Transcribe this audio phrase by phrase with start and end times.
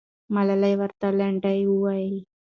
[0.35, 2.15] ملالۍ ورته لنډۍ وایي.